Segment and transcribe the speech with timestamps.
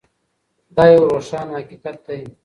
[0.75, 2.21] دا یو روښانه حقیقت دی.